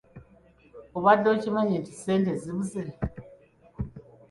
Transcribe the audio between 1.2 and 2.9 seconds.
okimanyi nti ssente zibuze?